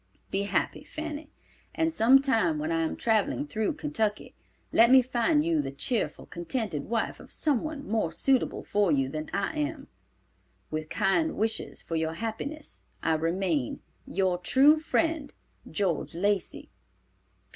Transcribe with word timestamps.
Be 0.31 0.45
happy, 0.45 0.83
Fanny, 0.83 1.29
and 1.75 1.93
some 1.93 2.23
time 2.23 2.57
when 2.57 2.71
I 2.71 2.81
am 2.81 2.95
traveling 2.95 3.45
through 3.45 3.73
Kentucky, 3.73 4.33
let 4.73 4.89
me 4.89 5.03
find 5.03 5.45
you 5.45 5.61
the 5.61 5.69
cheerful, 5.69 6.25
contented 6.25 6.85
wife 6.85 7.19
of 7.19 7.31
some 7.31 7.61
one 7.63 7.87
more 7.87 8.11
suitable 8.11 8.63
for 8.63 8.91
you 8.91 9.09
than 9.09 9.29
I 9.31 9.55
am. 9.59 9.89
With 10.71 10.89
kind 10.89 11.35
wishes 11.37 11.83
for 11.83 11.95
your 11.95 12.13
happiness, 12.13 12.81
I 13.03 13.13
remain, 13.13 13.81
"Your 14.07 14.39
true 14.39 14.79
friend, 14.79 15.31
"GEORGE 15.69 16.15
LACEY." 16.15 16.71